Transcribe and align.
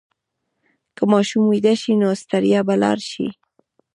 که 0.95 1.03
ماشوم 1.11 1.43
ویده 1.47 1.73
شي، 1.81 1.93
نو 2.01 2.09
ستړیا 2.21 2.59
به 2.67 2.75
لاړه 2.83 3.03
شي. 3.11 3.27